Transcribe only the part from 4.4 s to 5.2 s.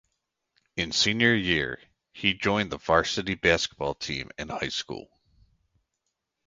high school.